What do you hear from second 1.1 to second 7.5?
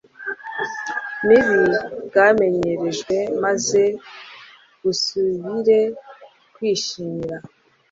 mibi bwamenyerejwe maze busubire kwishimira